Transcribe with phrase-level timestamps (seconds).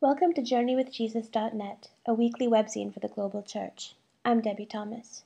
[0.00, 3.94] Welcome to JourneyWithJesus.net, a weekly webzine for the global church.
[4.22, 5.22] I'm Debie Thomas.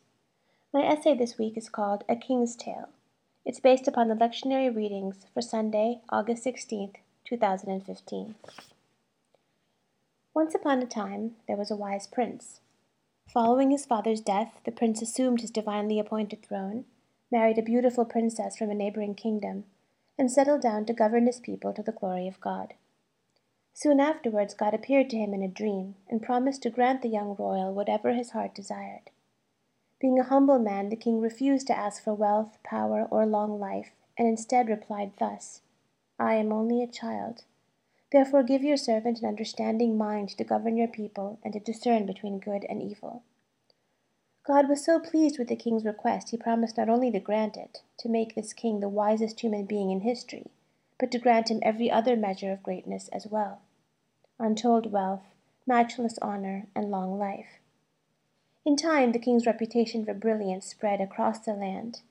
[0.73, 2.91] My essay this week is called A King's Tale.
[3.45, 8.37] It's based upon the lectionary readings for Sunday, August 16th, 2015.
[10.33, 12.61] Once upon a time, there was a wise prince.
[13.27, 16.85] Following his father's death, the prince assumed his divinely appointed throne,
[17.33, 19.65] married a beautiful princess from a neighboring kingdom,
[20.17, 22.75] and settled down to govern his people to the glory of God.
[23.81, 27.37] Soon afterwards God appeared to him in a dream, and promised to grant the young
[27.37, 29.13] royal whatever his heart desired.
[30.01, 33.93] Being a humble man, the king refused to ask for wealth, power, or long life,
[34.17, 35.63] and instead replied thus
[36.19, 37.45] I am only a child.
[38.11, 42.41] Therefore give your servant an understanding mind to govern your people and to discern between
[42.41, 43.23] good and evil.
[44.43, 47.83] God was so pleased with the king's request, he promised not only to grant it,
[47.99, 50.51] to make this king the wisest human being in history,
[50.99, 53.63] but to grant him every other measure of greatness as well
[54.39, 55.25] untold wealth,
[55.67, 57.59] matchless honor, and long life.
[58.65, 62.03] In time the king's reputation for brilliance spread across the land.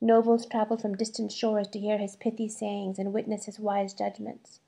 [0.00, 4.60] Nobles traveled from distant shores to hear his pithy sayings and witness his wise judgments.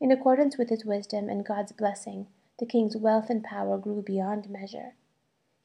[0.00, 2.26] In accordance with his wisdom and God's blessing,
[2.58, 4.94] the king's wealth and power grew beyond measure.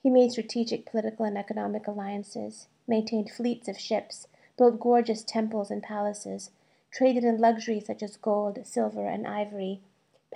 [0.04, 5.82] He made strategic political and economic alliances, maintained fleets of ships, built gorgeous temples and
[5.82, 6.52] palaces,
[6.92, 9.82] traded in luxuries such as gold, silver, and ivory,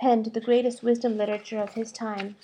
[0.00, 2.34] penned the greatest wisdom literature of his time,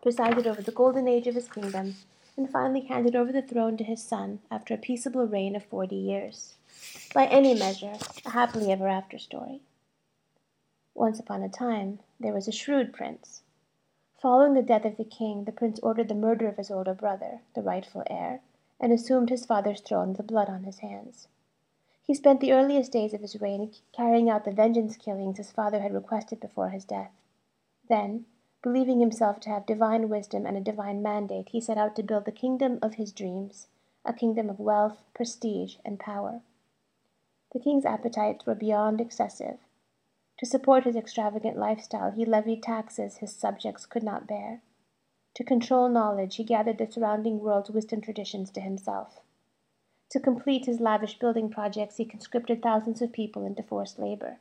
[0.00, 1.96] presided over the golden age of his kingdom,
[2.34, 5.96] and finally handed over the throne to his son after a peaceable reign of forty
[5.96, 6.54] years.
[7.12, 7.92] By any measure,
[8.24, 9.60] a happily ever after story.
[10.94, 13.42] Once upon a time, there was a shrewd prince.
[14.20, 17.40] Following the death of the king, the prince ordered the murder of his older brother,
[17.54, 18.40] the rightful heir,
[18.80, 21.28] and assumed his father's throne with blood on his hands.
[22.04, 25.80] He spent the earliest days of his reign carrying out the vengeance killings his father
[25.80, 27.12] had requested before his death.
[27.88, 28.26] Then,
[28.62, 32.24] believing himself to have divine wisdom and a divine mandate, he set out to build
[32.24, 33.68] the kingdom of his dreams,
[34.04, 36.42] a kingdom of wealth, prestige, and power.
[37.52, 39.58] The king's appetites were beyond excessive.
[40.38, 44.62] To support his extravagant lifestyle, he levied taxes his subjects could not bear.
[45.34, 49.20] To control knowledge, he gathered the surrounding world's wisdom traditions to himself.
[50.12, 54.40] To complete his lavish building projects, he conscripted thousands of people into forced labor.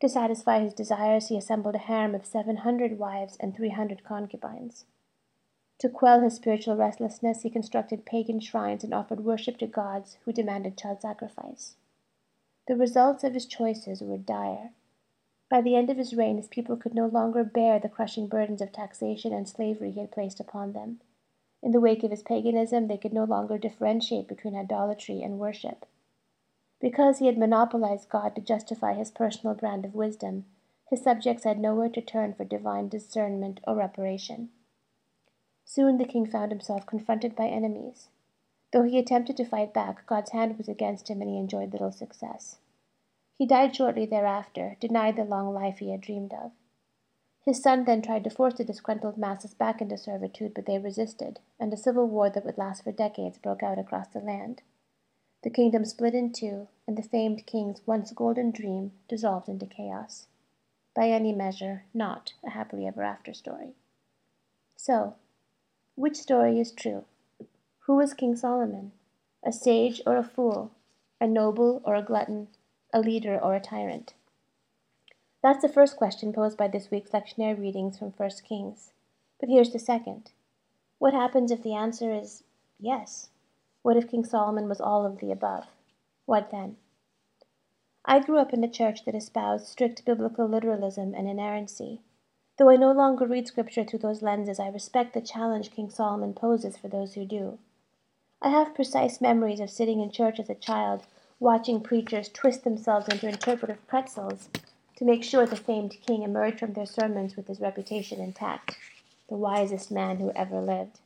[0.00, 4.04] To satisfy his desires, he assembled a harem of seven hundred wives and three hundred
[4.04, 4.84] concubines.
[5.78, 10.34] To quell his spiritual restlessness, he constructed pagan shrines and offered worship to gods who
[10.34, 11.76] demanded child sacrifice.
[12.68, 14.72] The results of his choices were dire.
[15.48, 18.60] By the end of his reign, his people could no longer bear the crushing burdens
[18.60, 21.00] of taxation and slavery he had placed upon them.
[21.64, 25.86] In the wake of his paganism, they could no longer differentiate between idolatry and worship.
[26.78, 30.44] Because he had monopolized God to justify his personal brand of wisdom,
[30.90, 34.50] his subjects had nowhere to turn for divine discernment or reparation.
[35.64, 38.10] Soon the king found himself confronted by enemies.
[38.70, 41.92] Though he attempted to fight back, God's hand was against him and he enjoyed little
[41.92, 42.58] success.
[43.38, 46.52] He died shortly thereafter, denied the long life he had dreamed of.
[47.44, 51.40] His son then tried to force the disgruntled masses back into servitude, but they resisted,
[51.60, 54.62] and a civil war that would last for decades broke out across the land.
[55.42, 60.26] The kingdom split in two, and the famed king's once golden dream dissolved into chaos.
[60.96, 63.74] By any measure, not a happily ever after story.
[64.76, 65.16] So,
[65.96, 67.04] which story is true?
[67.80, 68.92] Who was King Solomon?
[69.42, 70.70] A sage or a fool?
[71.20, 72.48] A noble or a glutton?
[72.94, 74.14] A leader or a tyrant?
[75.44, 78.92] That's the first question posed by this week's lectionary readings from 1 Kings.
[79.38, 80.30] But here's the second.
[80.98, 82.44] What happens if the answer is
[82.80, 83.28] yes?
[83.82, 85.66] What if King Solomon was all of the above?
[86.24, 86.76] What then?
[88.06, 92.00] I grew up in a church that espoused strict biblical literalism and inerrancy.
[92.56, 96.32] Though I no longer read Scripture through those lenses, I respect the challenge King Solomon
[96.32, 97.58] poses for those who do.
[98.40, 101.02] I have precise memories of sitting in church as a child,
[101.38, 104.48] watching preachers twist themselves into interpretive pretzels
[104.96, 108.78] to make sure the famed king emerged from their sermons with his reputation intact,
[109.28, 111.00] the wisest man who ever lived.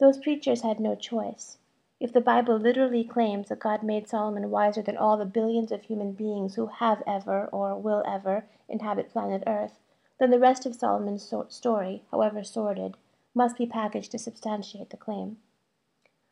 [0.00, 1.58] Those preachers had no choice.
[2.00, 5.82] If the Bible literally claims that God made Solomon wiser than all the billions of
[5.82, 9.78] human beings who have ever or will ever inhabit planet Earth,
[10.18, 12.96] then the rest of Solomon's story, however sordid,
[13.34, 15.38] must be packaged to substantiate the claim.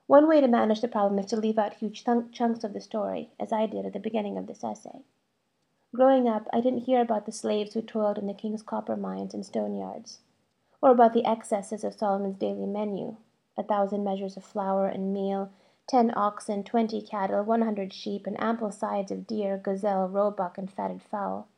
[0.06, 3.30] One way to manage the problem is to leave out huge chunks of the story,
[3.38, 5.02] as I did at the beginning of this essay.
[5.94, 9.34] Growing up, I didn't hear about the slaves who toiled in the king's copper mines
[9.34, 10.20] and stone yards,
[10.80, 13.16] or about the excesses of Solomon's daily menu.
[13.58, 15.50] A thousand measures of flour and meal,
[15.86, 20.72] ten oxen, twenty cattle, one hundred sheep, and ample sides of deer, gazelle, roebuck, and
[20.72, 21.48] fatted fowl,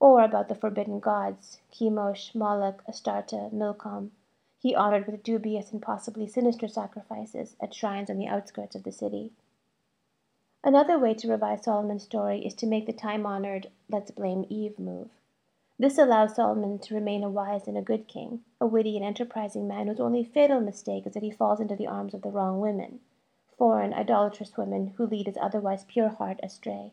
[0.00, 4.10] or about the forbidden gods, Chemosh, Moloch, Astarte, Milcom,
[4.58, 8.90] he honored with dubious and possibly sinister sacrifices at shrines on the outskirts of the
[8.90, 9.30] city.
[10.64, 14.78] Another way to revise Solomon's story is to make the time honored let's blame Eve
[14.78, 15.08] move.
[15.76, 19.66] This allows Solomon to remain a wise and a good king, a witty and enterprising
[19.66, 22.60] man whose only fatal mistake is that he falls into the arms of the wrong
[22.60, 23.00] women,
[23.58, 26.92] foreign, idolatrous women who lead his otherwise pure heart astray.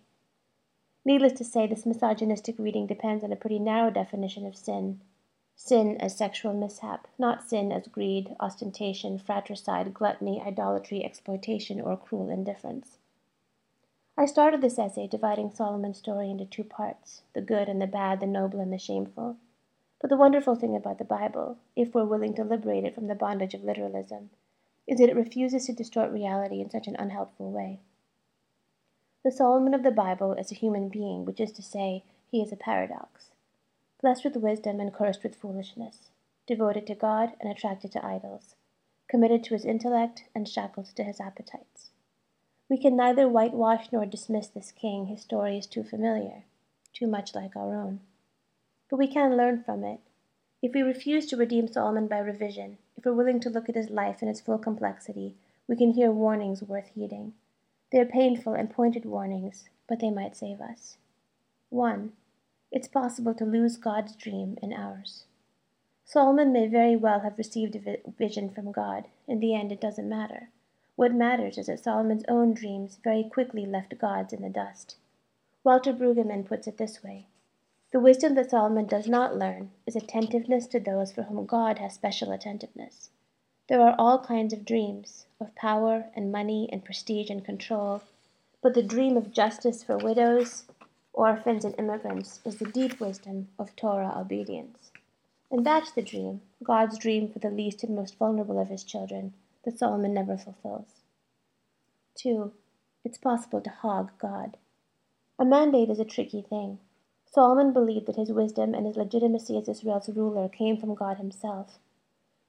[1.06, 5.00] Needless to say, this misogynistic reading depends on a pretty narrow definition of sin.
[5.56, 12.30] Sin as sexual mishap, not sin as greed, ostentation, fratricide, gluttony, idolatry, exploitation, or cruel
[12.30, 12.99] indifference.
[14.20, 18.20] I started this essay dividing Solomon's story into two parts the good and the bad,
[18.20, 19.38] the noble and the shameful.
[20.02, 23.16] But the wonderful thing about the Bible, if we're willing to liberate it from the
[23.16, 24.30] bondage of literalism,
[24.86, 27.80] is that it refuses to distort reality in such an unhelpful way.
[29.24, 32.52] The Solomon of the Bible is a human being, which is to say, he is
[32.52, 33.30] a paradox.
[34.02, 36.10] Blessed with wisdom and cursed with foolishness,
[36.46, 38.56] devoted to God and attracted to idols,
[39.08, 41.92] committed to his intellect and shackled to his appetites.
[42.70, 46.44] We can neither whitewash nor dismiss this king, his story is too familiar,
[46.94, 48.02] too much like our own.
[48.90, 50.02] But we can learn from it.
[50.62, 53.90] If we refuse to redeem Solomon by revision, if we're willing to look at his
[53.90, 55.36] life in its full complexity,
[55.68, 57.34] we can hear warnings worth heeding.
[57.92, 60.98] They are painful and pointed warnings, but they might save us.
[61.70, 62.12] 1.
[62.72, 65.26] It's possible to lose God's dream in ours.
[66.06, 69.06] Solomon may very well have received a vision from God.
[69.28, 70.50] In the end, it doesn't matter.
[71.00, 74.98] What matters is that Solomon's own dreams very quickly left God's in the dust.
[75.64, 77.28] Walter Brueggemann puts it this way
[77.94, 81.94] The wisdom that Solomon does not learn is attentiveness to those for whom God has
[81.94, 83.12] special attentiveness.
[83.70, 88.02] There are all kinds of dreams, of power and money and prestige and control,
[88.62, 90.66] but the dream of justice for widows,
[91.14, 94.92] orphans, and immigrants is the deep wisdom of Torah obedience.
[95.50, 99.34] And that's the dream, God's dream for the least and most vulnerable of his children
[99.70, 101.04] that Solomon never fulfills.
[102.16, 102.52] 2.
[103.06, 104.58] It's possible to hog God.
[105.38, 106.80] A mandate is a tricky thing.
[107.28, 111.78] Solomon believed that his wisdom and his legitimacy as Israel's ruler came from God himself.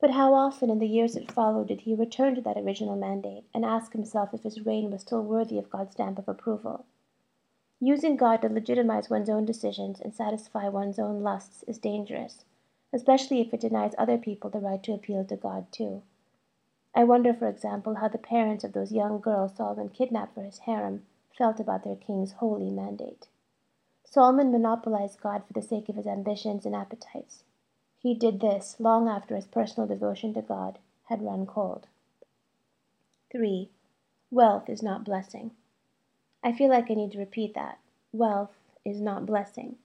[0.01, 3.45] But how often in the years that followed did he return to that original mandate
[3.53, 6.87] and ask himself if his reign was still worthy of God's stamp of approval?
[7.81, 12.47] Using God to legitimize one's own decisions and satisfy one's own lusts is dangerous,
[12.95, 16.03] especially if it denies other people the right to appeal to God too.
[16.95, 20.59] I wonder, for example, how the parents of those young girls Solomon kidnapped for his
[20.61, 21.07] harem
[21.37, 23.29] felt about their king's holy mandate.
[24.05, 27.45] Solomon monopolized God for the sake of his ambitions and appetites.
[28.01, 31.87] He did this long after his personal devotion to God had run cold.
[33.31, 33.71] 3.
[34.33, 35.53] Wealth is not blessing.
[36.43, 37.79] I feel like I need to repeat that.
[38.13, 39.77] Wealth is not blessing.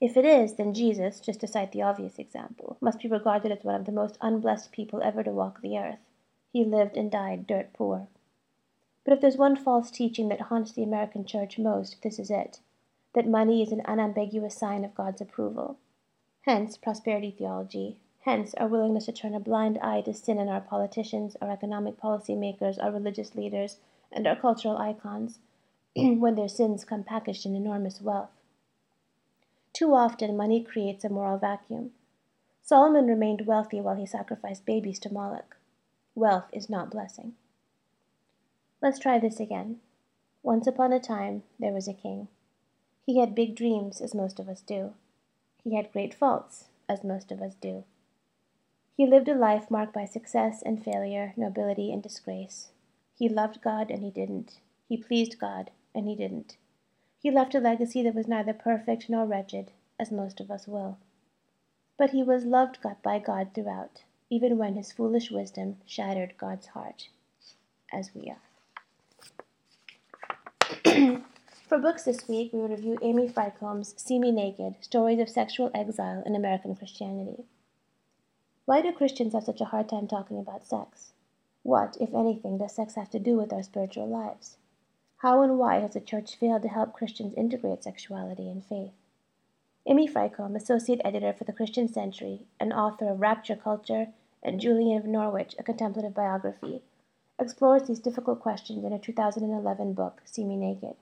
[0.00, 3.62] If it is, then Jesus, just to cite the obvious example, must be regarded as
[3.62, 6.00] one of the most unblessed people ever to walk the earth.
[6.52, 8.08] He lived and died dirt poor.
[9.04, 12.60] But if there's one false teaching that haunts the American church most, this is it
[13.12, 15.78] that money is an unambiguous sign of God's approval.
[16.42, 17.96] Hence, prosperity theology.
[18.20, 21.96] Hence, our willingness to turn a blind eye to sin in our politicians, our economic
[21.96, 23.78] policy makers, our religious leaders,
[24.12, 25.38] and our cultural icons
[25.96, 28.30] when their sins come packaged in enormous wealth.
[29.72, 31.92] Too often, money creates a moral vacuum.
[32.62, 35.56] Solomon remained wealthy while he sacrificed babies to Moloch.
[36.20, 37.32] Wealth is not blessing.
[38.82, 39.80] Let's try this again.
[40.42, 42.28] Once upon a time there was a king.
[43.06, 44.92] He had big dreams, as most of us do.
[45.64, 47.84] He had great faults, as most of us do.
[48.98, 52.68] He lived a life marked by success and failure, nobility and disgrace.
[53.18, 54.58] He loved God and he didn't.
[54.90, 56.58] He pleased God and he didn't.
[57.18, 60.98] He left a legacy that was neither perfect nor wretched, as most of us will.
[61.96, 67.08] But he was loved by God throughout, even when his foolish wisdom shattered God's heart,
[67.92, 68.40] as we are.
[71.68, 75.72] For books this week, we will review Amy Frykholm's See Me Naked Stories of Sexual
[75.74, 77.44] Exile in American Christianity.
[78.64, 81.12] Why do Christians have such a hard time talking about sex?
[81.62, 84.56] What, if anything, does sex have to do with our spiritual lives?
[85.18, 88.92] How and why has the church failed to help Christians integrate sexuality and faith?
[89.86, 94.08] Amy Frykholm, associate editor for the Christian Century and author of Rapture Culture
[94.42, 96.82] and Julian of Norwich, a contemplative biography,
[97.38, 100.96] explores these difficult questions in her 2011 book, See Me Naked.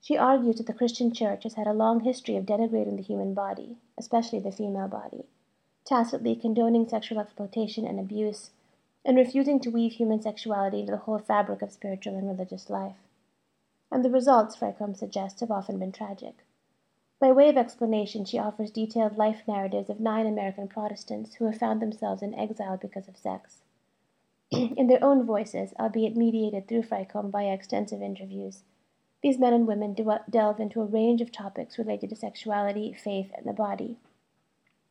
[0.00, 3.34] She argues that the Christian church has had a long history of denigrating the human
[3.34, 5.24] body, especially the female body,
[5.84, 8.50] tacitly condoning sexual exploitation and abuse,
[9.04, 12.96] and refusing to weave human sexuality into the whole fabric of spiritual and religious life.
[13.90, 16.44] And the results, Frykholm suggests, have often been tragic.
[17.20, 21.58] By way of explanation, she offers detailed life narratives of nine American Protestants who have
[21.58, 23.62] found themselves in exile because of sex.
[24.50, 28.62] in their own voices, albeit mediated through Frykholm via extensive interviews,
[29.20, 33.46] these men and women delve into a range of topics related to sexuality, faith, and
[33.46, 33.98] the body.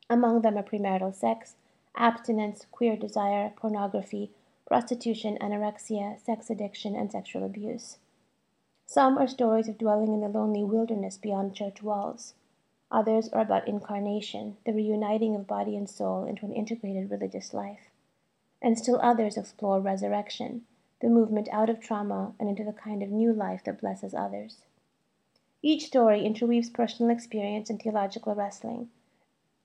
[0.09, 1.55] Among them are premarital sex,
[1.95, 4.31] abstinence, queer desire, pornography,
[4.67, 7.97] prostitution, anorexia, sex addiction, and sexual abuse.
[8.89, 12.35] Some are stories of dwelling in the lonely wilderness beyond church walls.
[12.89, 17.91] Others are about incarnation, the reuniting of body and soul into an integrated religious life.
[18.61, 20.65] And still others explore resurrection,
[21.01, 24.61] the movement out of trauma and into the kind of new life that blesses others.
[25.61, 28.89] Each story interweaves personal experience and theological wrestling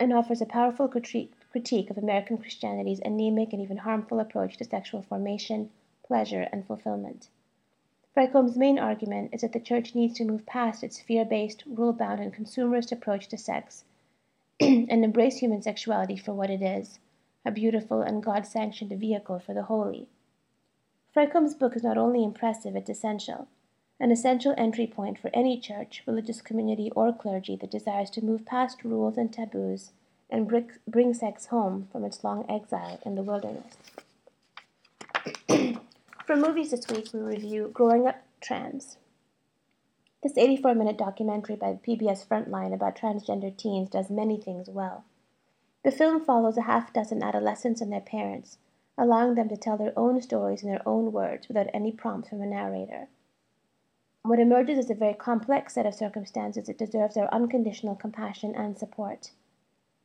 [0.00, 5.00] and offers a powerful critique of American Christianity's anemic and even harmful approach to sexual
[5.00, 5.70] formation,
[6.04, 7.28] pleasure, and fulfillment.
[8.14, 11.94] Frykholm's main argument is that the Church needs to move past its fear based, rule
[11.94, 13.84] bound, and consumerist approach to sex
[14.60, 16.98] and embrace human sexuality for what it is
[17.44, 20.08] a beautiful and God sanctioned vehicle for the holy.
[21.12, 23.48] Frykholm's book is not only impressive, it's essential.
[23.98, 28.44] An essential entry point for any church, religious community, or clergy that desires to move
[28.44, 29.92] past rules and taboos
[30.30, 30.50] and
[30.86, 33.76] bring sex home from its long exile in the wilderness.
[36.32, 38.96] For movies this week, we review Growing Up Trans.
[40.22, 45.04] This 84 minute documentary by PBS Frontline about transgender teens does many things well.
[45.84, 48.56] The film follows a half dozen adolescents and their parents,
[48.96, 52.40] allowing them to tell their own stories in their own words without any prompts from
[52.40, 53.08] a narrator.
[54.22, 58.78] What emerges is a very complex set of circumstances that deserves our unconditional compassion and
[58.78, 59.32] support.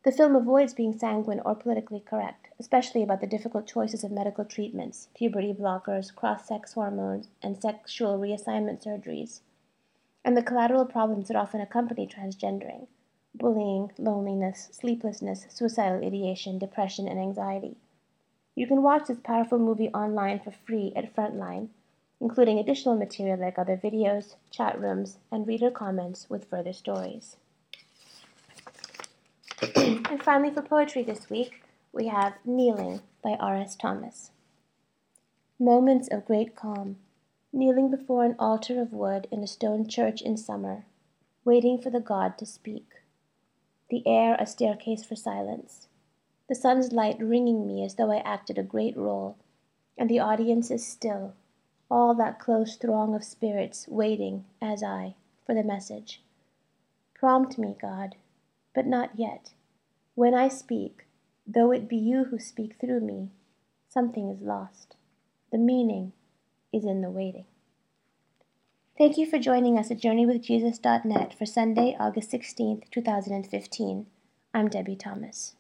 [0.08, 4.46] The film avoids being sanguine or politically correct, especially about the difficult choices of medical
[4.46, 9.42] treatments, puberty blockers, cross sex hormones, and sexual reassignment surgeries,
[10.24, 12.88] and the collateral problems that often accompany transgendering
[13.36, 17.76] bullying, loneliness, sleeplessness, suicidal ideation, depression, and anxiety.
[18.56, 21.68] You can watch this powerful movie online for free at Frontline,
[22.22, 27.36] including additional material like other videos, chat rooms, and reader comments with further stories.
[29.62, 33.76] And finally, for poetry this week, we have Kneeling by R.S.
[33.76, 34.32] Thomas.
[35.60, 36.98] Moments of great calm,
[37.52, 40.86] kneeling before an altar of wood in a stone church in summer,
[41.44, 42.86] waiting for the God to speak.
[43.90, 45.88] The air a staircase for silence,
[46.48, 49.38] the sun's light ringing me as though I acted a great role,
[49.98, 51.34] and the audience is still,
[51.90, 56.22] all that close throng of spirits waiting, as I, for the message.
[57.16, 58.16] Prompt me, God,
[58.78, 59.54] but not yet.
[60.14, 61.08] When I speak,
[61.48, 63.32] though it be you who speak through me,
[63.90, 64.96] something is lost.
[65.52, 66.14] The meaning
[66.72, 67.46] is in the waiting.
[68.96, 74.06] Thank you for joining us at JourneyWithJesus.net for Sunday, August 16th, 2015.
[74.54, 75.57] I'm Debie Thomas.